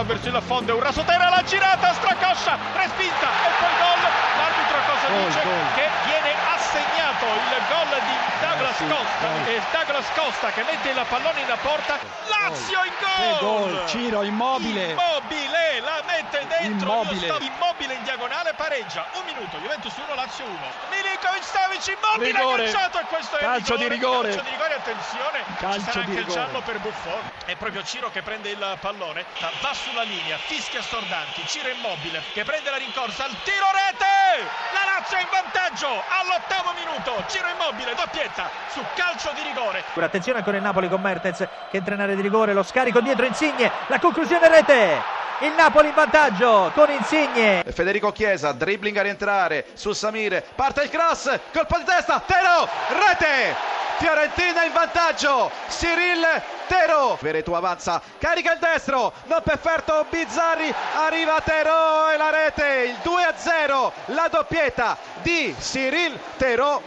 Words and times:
va 0.00 0.02
verso 0.04 0.28
il 0.28 0.42
fondo, 0.46 0.74
un 0.74 0.82
rasotera, 0.82 1.28
la 1.28 1.42
girata, 1.44 1.92
stracoscia, 1.92 2.56
respinta 2.74 3.28
e 3.28 3.50
poi 3.60 3.74
gol. 3.80 4.02
L'arbitro 4.40 4.78
cosa 4.88 5.06
Gol, 5.08 5.26
dice? 5.26 5.40
gol. 5.42 5.66
Che 5.74 5.86
viene 6.04 6.32
assegnato 6.54 7.26
il 7.28 7.52
gol 7.68 7.92
di 8.08 8.16
Douglas 8.40 8.76
Sì, 8.76 8.86
Costa. 8.88 9.26
E 9.44 9.60
Douglas 9.72 10.06
Costa 10.14 10.48
che 10.52 10.62
mette 10.64 10.88
il 10.90 11.04
pallone 11.08 11.40
in 11.40 11.52
porta. 11.60 11.98
Lazio 12.28 12.80
in 12.84 12.94
Che 12.96 13.36
gol! 13.40 13.82
Ciro, 13.86 14.22
immobile. 14.22 14.96
Immobile, 14.96 15.80
la 15.84 16.00
mette 16.06 16.46
dentro. 16.48 16.92
Immobile. 16.92 17.26
Io 17.26 17.34
sto- 17.34 17.44
immobile 17.44 17.89
diagonale, 18.10 18.54
pareggia. 18.54 19.06
Un 19.14 19.24
minuto, 19.24 19.56
Juventus 19.58 19.94
1, 19.96 20.14
Lazio 20.14 20.44
1. 20.44 20.58
Milinkovic 20.90 21.44
Savic, 21.44 21.86
immobile, 21.86 22.32
Rigore. 22.32 22.64
calciato 22.64 22.98
e 22.98 23.04
questo 23.04 23.36
è 23.36 23.40
il 23.40 23.46
Calcio 23.46 23.76
di 23.76 23.88
rigore. 23.88 24.28
Calcio 24.30 24.42
di 24.42 24.50
rigore, 24.50 24.74
attenzione. 24.74 25.44
Calcio 25.58 25.78
Ci 25.78 25.84
sarà 25.84 25.92
di 25.92 25.98
anche 26.00 26.10
il 26.10 26.16
rigore. 26.26 26.40
giallo 26.40 26.60
per 26.62 26.78
Buffon. 26.80 27.30
È 27.44 27.56
proprio 27.56 27.84
Ciro 27.84 28.10
che 28.10 28.22
prende 28.22 28.50
il 28.50 28.78
pallone, 28.80 29.24
va 29.60 29.74
sulla 29.74 30.02
linea, 30.02 30.36
fischia 30.38 30.82
Stordanti, 30.82 31.46
Ciro 31.46 31.68
immobile 31.68 32.22
che 32.32 32.42
prende 32.44 32.70
la 32.70 32.76
rincorsa, 32.78 33.24
al 33.24 33.36
tiro 33.44 33.66
rete! 33.72 34.19
La 34.38 34.84
Lazio 34.84 35.16
è 35.16 35.22
in 35.22 35.28
vantaggio 35.30 35.88
all'ottavo 35.88 36.72
minuto. 36.78 37.24
Ciro 37.26 37.48
immobile, 37.48 37.94
doppietta 37.94 38.48
su 38.68 38.80
calcio 38.94 39.32
di 39.34 39.42
rigore. 39.42 39.82
Attenzione 39.94 40.38
ancora 40.38 40.56
il 40.56 40.62
Napoli 40.62 40.88
con 40.88 41.00
Mertens 41.00 41.38
che 41.70 41.76
entra 41.76 41.94
in 41.94 42.00
area 42.00 42.14
di 42.14 42.22
rigore, 42.22 42.52
lo 42.52 42.62
scarico 42.62 43.00
dietro 43.00 43.26
Insigne, 43.26 43.70
la 43.88 43.98
conclusione 43.98 44.48
rete. 44.48 45.18
Il 45.40 45.52
Napoli 45.52 45.88
in 45.88 45.94
vantaggio 45.94 46.70
con 46.74 46.90
Insigne. 46.90 47.64
Federico 47.72 48.12
Chiesa, 48.12 48.52
dribbling 48.52 48.96
a 48.98 49.02
rientrare 49.02 49.66
su 49.74 49.92
Samir, 49.92 50.44
parte 50.54 50.82
il 50.82 50.90
cross, 50.90 51.38
colpo 51.52 51.78
di 51.78 51.84
testa, 51.84 52.22
Tero, 52.24 52.68
rete! 52.88 53.78
Fiorentina 54.00 54.64
in 54.64 54.72
vantaggio, 54.72 55.50
Cyril 55.68 56.24
Tero, 56.66 57.18
Veretu 57.20 57.52
avanza, 57.52 58.00
carica 58.18 58.54
il 58.54 58.58
destro, 58.58 59.12
non 59.24 59.42
perfetto 59.42 60.06
Bizzarri, 60.08 60.74
arriva 60.94 61.38
Tero 61.44 62.08
e 62.08 62.16
la 62.16 62.30
rete, 62.30 62.84
il 62.88 62.96
2-0, 63.32 63.92
la 64.06 64.28
doppietta 64.28 64.96
di 65.22 65.54
Cyril 65.58 66.18
Tero 66.36 66.82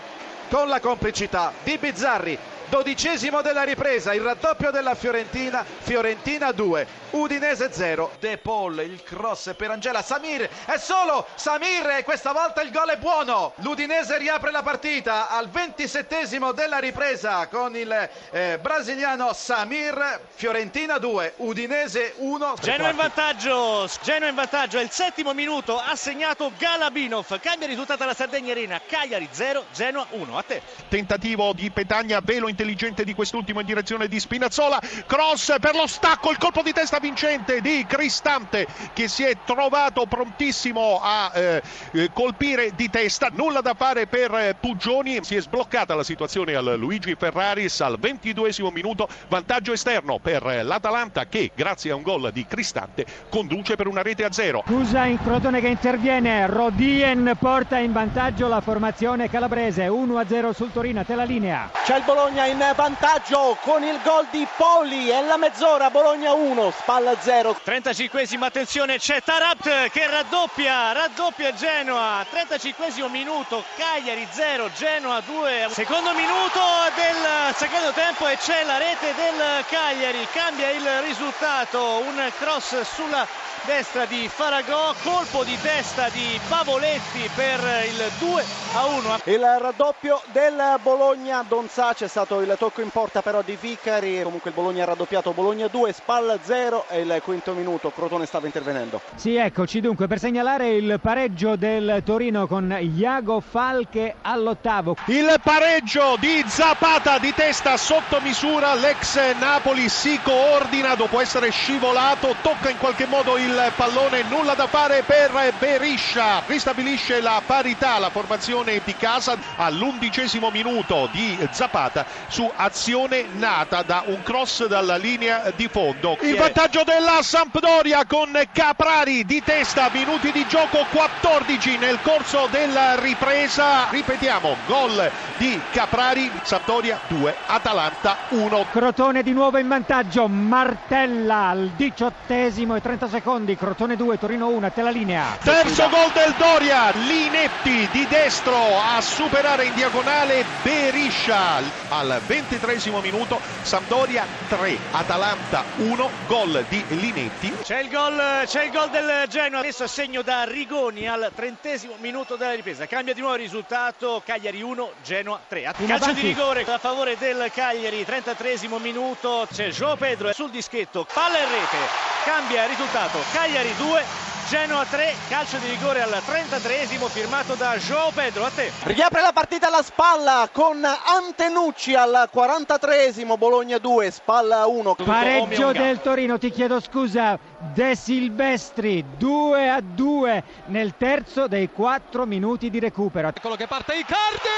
con 0.49 0.67
la 0.67 0.80
complicità 0.80 1.52
di 1.63 1.77
Bizzarri. 1.77 2.38
Dodicesimo 2.74 3.44
della 3.44 3.62
ripresa, 3.62 4.16
il 4.16 4.22
raddoppio 4.22 4.72
della 4.72 4.96
Fiorentina, 4.96 5.64
Fiorentina 5.64 6.52
2, 6.52 6.88
Udinese 7.12 7.72
0. 7.72 8.14
De 8.20 8.40
Paul, 8.40 8.80
il 8.80 9.04
cross 9.04 9.54
per 9.56 9.70
Angela, 9.70 10.02
Samir, 10.02 10.50
è 10.66 10.78
solo 10.78 11.28
Samir 11.36 11.88
e 12.00 12.04
questa 12.04 12.32
volta 12.32 12.64
il 12.64 12.72
gol 12.72 12.90
è 12.90 12.98
buono. 12.98 13.54
L'Udinese 13.58 14.18
riapre 14.18 14.50
la 14.50 14.64
partita 14.64 15.30
al 15.30 15.50
ventisettesimo 15.50 16.52
della 16.52 16.80
ripresa 16.80 17.46
con 17.46 17.76
il 17.76 18.10
eh, 18.32 18.58
brasiliano 18.60 19.34
Samir, 19.34 20.22
Fiorentina 20.34 20.98
2, 20.98 21.34
Udinese 21.38 22.16
1. 22.18 22.56
Genoa 22.60 22.90
in 22.90 22.96
vantaggio, 22.96 23.88
Genoa 24.02 24.30
in 24.30 24.36
vantaggio, 24.36 24.80
è 24.80 24.82
il 24.82 24.90
settimo 24.90 25.36
minuto, 25.36 25.78
ha 25.78 25.96
segnato 25.96 26.52
Galabinov, 26.58 27.40
cambia 27.40 27.68
risultato 27.68 28.02
alla 28.02 28.16
Sardegna 28.16 28.52
Arena, 28.52 28.82
Cagliari 28.84 29.28
0, 29.30 29.66
Genoa 29.72 30.08
1, 30.10 30.38
a 30.40 30.42
te. 30.42 30.60
tentativo 30.90 31.54
di 31.54 31.70
Petagna, 31.70 32.20
velo 32.20 32.48
intelligente 32.64 33.03
di 33.03 33.14
quest'ultimo 33.14 33.59
in 33.59 33.66
direzione 33.66 34.08
di 34.08 34.19
Spinazzola, 34.19 34.81
cross 35.06 35.56
per 35.59 35.75
lo 35.75 35.86
stacco, 35.86 36.31
il 36.31 36.38
colpo 36.38 36.61
di 36.61 36.72
testa 36.72 37.00
vincente 37.00 37.61
di 37.61 37.86
Cristante 37.86 38.66
che 38.94 39.08
si 39.08 39.23
è 39.23 39.36
trovato 39.45 40.05
prontissimo 40.05 41.00
a 41.03 41.31
eh, 41.33 41.61
eh, 41.92 42.09
colpire 42.14 42.72
di 42.75 42.89
testa, 42.89 43.30
nulla 43.33 43.61
da 43.61 43.73
fare 43.73 44.08
per 44.08 44.33
eh, 44.33 44.55
Puggioni, 44.59 45.20
si 45.23 45.36
è 45.36 45.42
sbloccata 45.42 45.94
la 45.94 46.03
situazione 46.03 46.55
al 46.55 46.75
Luigi 46.78 47.16
Ferraris 47.16 47.81
al 47.81 48.00
22 48.00 48.52
minuto, 48.72 49.08
vantaggio 49.27 49.73
esterno 49.73 50.20
per 50.20 50.45
eh, 50.48 50.64
l'Atalanta 50.64 51.26
che 51.26 51.52
grazie 51.54 51.92
a 51.92 51.95
un 51.95 52.02
gol 52.02 52.32
di 52.32 52.45
Cristante 52.45 53.05
conduce 53.30 53.76
per 53.76 53.88
una 53.88 54.02
rete 54.02 54.23
a 54.23 54.32
zero. 54.32 54.64
Scusa 54.65 55.05
in 55.05 55.21
Crotone 55.21 55.59
che 55.59 55.67
interviene, 55.67 56.48
Rodien 56.48 57.36
porta 57.38 57.77
in 57.77 57.92
vantaggio 57.92 58.48
la 58.48 58.61
formazione 58.61 59.30
calabrese, 59.30 59.88
1-0 59.88 60.52
sul 60.52 60.71
Torino, 60.71 61.02
a 61.02 61.04
te 61.04 61.15
la 61.15 61.23
linea. 61.23 61.71
C'è 61.83 61.98
il 61.98 62.04
Bologna 62.04 62.45
in 62.45 62.52
vantaggio 62.75 63.58
con 63.61 63.83
il 63.83 63.99
gol 64.03 64.27
di 64.30 64.47
Poli 64.55 65.09
e 65.09 65.21
la 65.23 65.37
mezz'ora 65.37 65.89
Bologna 65.89 66.33
1, 66.33 66.71
spalla 66.71 67.15
0. 67.19 67.58
35esimo, 67.65 68.43
attenzione, 68.43 68.99
c'è 68.99 69.23
Tarat 69.23 69.89
che 69.89 70.08
raddoppia, 70.08 70.91
raddoppia 70.91 71.53
Genoa, 71.53 72.23
35esimo 72.31 73.09
minuto, 73.09 73.64
Cagliari 73.75 74.27
0, 74.30 74.71
Genoa 74.75 75.21
2, 75.21 75.67
secondo 75.71 76.14
minuto 76.14 76.59
del 76.95 77.55
secondo 77.55 77.91
tempo 77.91 78.27
e 78.27 78.37
c'è 78.37 78.64
la 78.64 78.77
rete 78.77 79.14
del 79.15 79.65
Cagliari, 79.67 80.27
cambia 80.31 80.70
il 80.70 80.87
risultato, 81.02 82.03
un 82.05 82.31
cross 82.37 82.81
sulla 82.81 83.25
destra 83.65 84.05
di 84.05 84.27
Faragò, 84.27 84.93
colpo 85.03 85.43
di 85.43 85.58
testa 85.61 86.09
di 86.09 86.39
Pavoletti 86.47 87.30
per 87.33 87.59
il 87.87 88.11
2 88.20 88.45
a 88.73 88.85
1. 88.85 89.20
Il 89.25 89.58
raddoppio 89.59 90.21
del 90.31 90.80
Bologna, 90.81 91.43
Donzà 91.47 91.93
c'è 91.93 92.08
stato 92.08 92.41
il 92.43 92.55
tocco 92.58 92.81
in 92.81 92.89
porta 92.89 93.21
però 93.21 93.42
di 93.42 93.58
Vicari, 93.59 94.21
comunque 94.21 94.49
il 94.49 94.55
Bologna 94.55 94.83
ha 94.83 94.87
raddoppiato, 94.87 95.31
Bologna 95.31 95.67
2, 95.67 95.93
spalla 95.93 96.37
0 96.42 96.86
e 96.89 97.02
il 97.02 97.21
quinto 97.23 97.54
minuto, 97.54 97.92
Crotone 97.92 98.26
stava 98.26 98.45
intervenendo. 98.45 99.02
Sì, 99.15 99.36
eccoci 99.36 99.80
dunque 99.80 100.08
per 100.08 100.20
segnalare 100.20 100.70
il 100.71 100.99
pareggio 101.02 101.55
del 101.55 102.02
Torino 102.05 102.48
con 102.48 102.76
Iago 102.80 103.39
Falche 103.39 104.15
all'ottavo. 104.21 104.95
Il 105.05 105.39
pareggio 105.42 106.17
di 106.20 106.43
Zapata 106.48 107.17
di 107.17 107.33
testa 107.33 107.77
sotto 107.77 108.20
misura, 108.21 108.73
l'ex 108.76 109.17
Napoli 109.39 109.89
si 109.89 110.20
coordina 110.21 110.95
dopo 110.95 111.20
essere 111.20 111.49
scivolato, 111.49 112.36
tocca 112.42 112.70
in 112.70 112.77
qualche 112.77 113.05
modo 113.05 113.37
il 113.37 113.71
pallone, 113.76 114.23
nulla 114.23 114.53
da 114.53 114.67
fare 114.67 115.03
per 115.03 115.32
Beriscia, 115.59 116.43
ristabilisce 116.45 117.21
la 117.21 117.42
parità 117.45 117.99
la 117.99 118.09
formazione 118.09 118.82
di 118.83 118.95
casa 118.95 119.37
all'undicesimo 119.55 120.49
minuto 120.52 121.09
di 121.11 121.37
Zapata 121.52 122.05
su 122.28 122.50
azione 122.56 123.26
nata 123.34 123.82
da 123.84 124.04
un 124.06 124.22
cross 124.23 124.66
dalla 124.67 124.98
linea 124.98 125.52
di 125.56 125.67
fondo. 125.67 126.17
Il 126.22 126.36
vantaggio 126.36 126.84
della 126.84 127.20
Sampdoria 127.22 128.06
con 128.06 128.31
Caprari 128.51 129.25
di 129.25 129.42
testa, 129.44 129.89
minuti 129.92 130.31
di 130.31 130.45
gioco 130.48 130.86
14 130.89 131.78
nel 131.78 132.00
corso 132.01 132.48
della 132.51 133.00
ripresa, 133.00 133.88
ripetiamo, 133.89 134.56
gol 134.66 135.12
di 135.38 135.60
Caprari, 135.72 136.31
Sampdoria 136.44 137.00
2, 137.07 137.36
Atalanta 137.48 138.18
1. 138.30 138.66
Crotone 138.72 139.24
di 139.24 139.31
nuovo 139.31 139.57
in 139.57 139.68
vantaggio, 139.68 140.28
Martella 140.28 141.48
al 141.50 141.72
diciottesimo 141.75 142.75
e 142.75 142.81
30 142.81 143.10
secondi, 143.10 143.56
Crotone 143.56 143.95
2, 143.95 144.19
Torino 144.19 144.48
1, 144.48 144.66
a 144.66 144.69
te 144.69 144.81
la 144.81 144.89
linea. 144.89 145.38
Terzo 145.42 145.89
gol 145.89 146.12
del 146.13 146.33
Doria, 146.38 146.92
Linetti 146.92 147.88
di 147.92 148.06
destro 148.07 148.56
a 148.56 149.01
superare 149.01 149.66
in 149.66 149.74
diagonale 149.74 150.45
Beriscia 150.62 151.62
al 151.89 152.12
ventitresimo 152.25 153.00
minuto, 153.01 153.40
Sampdoria 153.62 154.25
3, 154.48 154.78
Atalanta 154.92 155.63
1, 155.78 156.10
gol 156.28 156.66
di 156.69 156.84
Linetti. 156.90 157.56
C'è 157.63 157.80
il 157.80 157.90
gol, 157.90 158.44
c'è 158.46 158.63
il 158.63 158.72
gol 158.72 158.90
del 158.90 159.25
Genoa, 159.28 159.60
adesso 159.60 159.84
a 159.84 159.88
segno 159.88 160.22
da 160.22 160.44
Rigoni 160.44 161.07
al 161.07 161.31
trentesimo 161.36 161.96
minuto 162.00 162.36
della 162.36 162.54
ripresa. 162.54 162.86
Cambia 162.86 163.13
di 163.13 163.19
nuovo 163.22 163.36
il 163.36 163.42
risultato, 163.42 164.22
Cagliari 164.25 164.62
1, 164.62 164.92
Genoa 165.04 165.40
3. 165.48 165.60
In 165.60 165.88
Calcio 165.88 165.94
avanti. 165.94 166.22
di 166.22 166.28
rigore 166.28 166.63
a 166.63 166.78
favore 166.78 167.18
del 167.18 167.51
Cagliari, 167.54 168.04
33esimo 168.04 168.80
minuto, 168.80 169.48
c'è 169.51 169.69
João 169.69 169.98
Pedro 169.98 170.31
sul 170.34 170.50
dischetto, 170.50 171.06
palla 171.12 171.40
in 171.40 171.50
rete, 171.50 171.78
cambia 172.25 172.63
il 172.63 172.69
risultato, 172.69 173.19
Cagliari 173.31 173.74
2, 173.78 174.04
Genoa 174.53 174.86
3, 174.86 175.15
calcio 175.30 175.57
di 175.57 175.68
rigore 175.68 176.03
al 176.03 176.12
33esimo 176.12 177.09
firmato 177.09 177.56
da 177.56 177.75
João 177.77 178.12
Pedro, 178.13 178.45
a 178.45 178.51
te. 178.51 178.71
Riapre 178.83 179.19
la 179.19 179.31
partita 179.33 179.65
alla 179.65 179.81
spalla 179.81 180.47
con 180.51 180.85
Antenucci 180.85 181.95
al 181.95 182.29
43esimo, 182.31 183.35
Bologna 183.35 183.79
2, 183.79 184.11
spalla 184.11 184.67
1. 184.67 184.94
Pareggio 185.03 185.71
del 185.71 186.00
Torino, 186.01 186.38
ti 186.38 186.51
chiedo 186.51 186.79
scusa, 186.79 187.39
De 187.73 187.95
Silvestri 187.95 189.03
2 189.17 189.69
a 189.71 189.81
2 189.81 190.44
nel 190.67 190.94
terzo 190.99 191.47
dei 191.47 191.71
4 191.71 192.27
minuti 192.27 192.69
di 192.69 192.77
recupero. 192.79 193.29
Eccolo 193.29 193.56
che 193.56 193.65
parte 193.65 193.95
Icardi! 193.95 194.49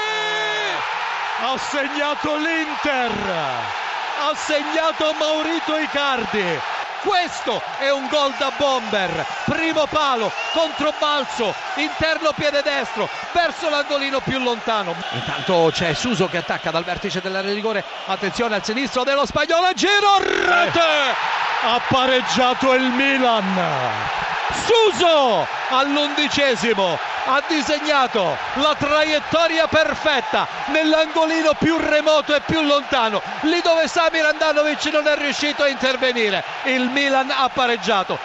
Ha 1.40 1.56
segnato 1.56 2.36
l'Inter! 2.36 3.12
Ha 4.20 4.34
segnato 4.34 5.14
Maurito 5.18 5.74
Icardi! 5.74 6.75
Questo 7.06 7.62
è 7.78 7.88
un 7.88 8.08
gol 8.08 8.34
da 8.36 8.50
bomber, 8.58 9.24
primo 9.44 9.86
palo, 9.86 10.32
controbalzo, 10.52 11.54
interno 11.76 12.32
piede 12.32 12.62
destro, 12.62 13.08
verso 13.30 13.68
l'angolino 13.68 14.18
più 14.18 14.40
lontano. 14.40 14.92
Intanto 15.12 15.70
c'è 15.72 15.94
Suso 15.94 16.26
che 16.26 16.38
attacca 16.38 16.72
dal 16.72 16.82
vertice 16.82 17.20
dell'area 17.20 17.50
di 17.50 17.54
rigore, 17.54 17.84
attenzione 18.06 18.56
al 18.56 18.64
sinistro 18.64 19.04
dello 19.04 19.24
spagnolo, 19.24 19.72
giro, 19.74 20.18
rete! 20.18 21.14
Ha 21.62 21.80
pareggiato 21.88 22.74
il 22.74 22.90
Milan! 22.90 23.54
Suso 24.64 25.46
all'undicesimo 25.68 26.98
ha 27.26 27.42
disegnato 27.48 28.36
la 28.54 28.74
traiettoria 28.78 29.66
perfetta 29.66 30.46
nell'angolino 30.66 31.54
più 31.58 31.76
remoto 31.76 32.34
e 32.34 32.40
più 32.40 32.62
lontano, 32.62 33.20
lì 33.42 33.60
dove 33.62 33.88
Samir 33.88 34.24
Andanovic 34.24 34.84
non 34.86 35.06
è 35.06 35.16
riuscito 35.16 35.64
a 35.64 35.68
intervenire. 35.68 36.44
Il 36.64 36.88
Milan 36.90 37.30
ha 37.30 37.48
pareggiato. 37.52 38.18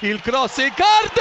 Il 0.00 0.20
cross 0.20 0.58
Icardi! 0.58 1.20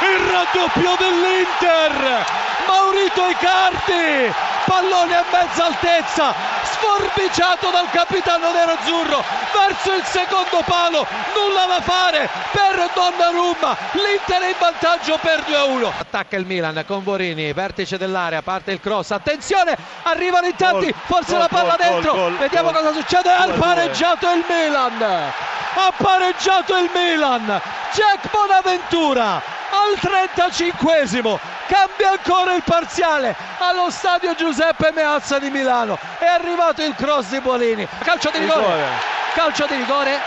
Il 0.00 0.18
raddoppio 0.30 0.96
dell'Inter! 0.96 2.47
Maurito 2.68 3.26
Icardi! 3.26 4.32
Pallone 4.68 5.16
a 5.16 5.24
mezza 5.32 5.64
altezza, 5.64 6.34
sforbiciato 6.62 7.70
dal 7.70 7.88
capitano 7.90 8.52
nero-azzurro 8.52 9.24
verso 9.50 9.94
il 9.94 10.04
secondo 10.04 10.62
palo, 10.66 11.06
nulla 11.34 11.64
da 11.64 11.80
fare 11.80 12.28
per 12.52 12.90
Donnarumma, 12.92 13.76
l'Inter 13.92 14.42
è 14.42 14.48
in 14.48 14.54
vantaggio 14.58 15.18
per 15.22 15.40
2-1. 15.48 15.90
Attacca 16.00 16.36
il 16.36 16.44
Milan 16.44 16.84
con 16.86 17.02
Borini, 17.02 17.50
vertice 17.54 17.96
dell'area, 17.96 18.42
parte 18.42 18.72
il 18.72 18.80
cross, 18.80 19.12
attenzione, 19.12 19.74
arrivano 20.02 20.48
in 20.48 20.56
tanti, 20.56 20.94
forse 21.06 21.30
gol, 21.30 21.40
la 21.40 21.48
palla 21.48 21.76
gol, 21.76 21.86
dentro, 21.88 22.12
gol, 22.12 22.36
vediamo 22.36 22.70
cosa 22.70 22.92
succede, 22.92 23.30
ha 23.30 23.46
2-2. 23.46 23.58
pareggiato 23.58 24.30
il 24.32 24.44
Milan, 24.46 25.02
ha 25.02 25.92
pareggiato 25.96 26.76
il 26.76 26.90
Milan, 26.92 27.60
Jack 27.92 28.30
Bonaventura 28.30 29.56
al 29.88 30.36
35esimo 30.36 31.38
cambia 31.66 32.10
ancora 32.10 32.54
il 32.54 32.62
parziale 32.62 33.34
allo 33.58 33.90
stadio 33.90 34.34
Giuseppe 34.34 34.92
Meazza 34.92 35.38
di 35.38 35.48
Milano. 35.50 35.98
È 36.18 36.26
arrivato 36.26 36.82
il 36.82 36.94
cross 36.94 37.30
di 37.30 37.40
Bolini. 37.40 37.86
Calcio 38.00 38.30
di 38.30 38.38
rigore. 38.38 38.60
Rigore. 38.60 38.86
calcio 39.34 39.66
di 39.66 39.76
rigore. 39.76 40.20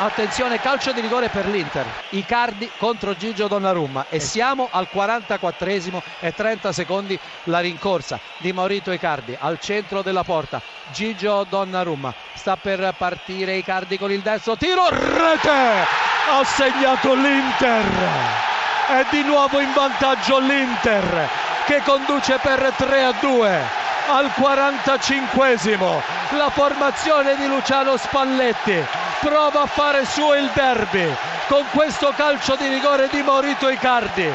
Attenzione 0.00 0.60
calcio 0.60 0.92
di 0.92 1.00
rigore 1.00 1.28
per 1.28 1.46
l'Inter. 1.48 1.84
Icardi 2.10 2.70
contro 2.78 3.14
Gigio 3.16 3.46
Donnarumma. 3.48 4.06
E 4.08 4.20
siamo 4.20 4.68
al 4.70 4.88
44esimo 4.92 6.00
e 6.20 6.32
30 6.32 6.72
secondi 6.72 7.18
la 7.44 7.58
rincorsa 7.58 8.18
di 8.38 8.52
Maurito 8.52 8.92
Icardi 8.92 9.36
al 9.38 9.58
centro 9.60 10.02
della 10.02 10.22
porta. 10.22 10.62
Gigio 10.92 11.44
Donnarumma 11.48 12.14
sta 12.34 12.56
per 12.56 12.94
partire 12.96 13.56
Icardi 13.56 13.98
con 13.98 14.10
il 14.10 14.20
destro. 14.20 14.56
Tiro 14.56 14.88
rete! 14.88 16.06
Ha 16.30 16.44
segnato 16.44 17.14
l'Inter 17.14 18.47
è 18.88 19.04
di 19.10 19.22
nuovo 19.22 19.60
in 19.60 19.70
vantaggio 19.74 20.38
l'Inter 20.38 21.28
che 21.66 21.82
conduce 21.84 22.38
per 22.40 22.72
3 22.74 23.04
a 23.04 23.12
2 23.20 23.60
al 24.08 24.30
45esimo 24.34 26.00
la 26.30 26.48
formazione 26.48 27.36
di 27.36 27.46
Luciano 27.46 27.98
Spalletti 27.98 28.82
prova 29.20 29.62
a 29.62 29.66
fare 29.66 30.06
suo 30.06 30.34
il 30.34 30.50
derby 30.54 31.06
con 31.48 31.66
questo 31.72 32.14
calcio 32.16 32.56
di 32.56 32.66
rigore 32.66 33.08
di 33.10 33.22
Maurito 33.22 33.68
Icardi 33.68 34.34